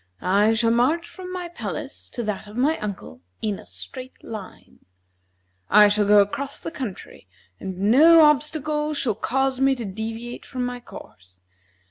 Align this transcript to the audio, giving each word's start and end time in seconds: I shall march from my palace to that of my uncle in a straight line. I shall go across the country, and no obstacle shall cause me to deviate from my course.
I 0.23 0.53
shall 0.53 0.71
march 0.71 1.07
from 1.07 1.31
my 1.31 1.47
palace 1.47 2.09
to 2.09 2.23
that 2.23 2.47
of 2.47 2.57
my 2.57 2.75
uncle 2.79 3.21
in 3.39 3.59
a 3.59 3.67
straight 3.67 4.23
line. 4.23 4.83
I 5.69 5.89
shall 5.89 6.07
go 6.07 6.17
across 6.17 6.59
the 6.59 6.71
country, 6.71 7.27
and 7.59 7.77
no 7.77 8.21
obstacle 8.23 8.95
shall 8.95 9.13
cause 9.13 9.59
me 9.61 9.75
to 9.75 9.85
deviate 9.85 10.43
from 10.43 10.65
my 10.65 10.79
course. 10.79 11.39